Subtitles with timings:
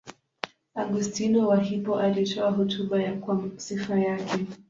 [0.75, 4.45] Augustino wa Hippo alitoa hotuba kwa sifa yake.